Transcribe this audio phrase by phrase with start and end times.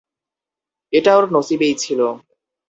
[0.93, 1.99] এটা ওর নসিবেই ছিল।